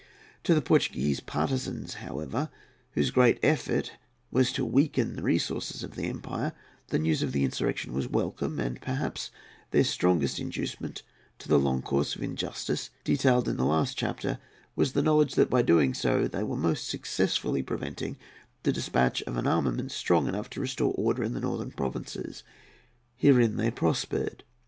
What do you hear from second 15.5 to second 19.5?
by so doing they were most successfully preventing the despatch of an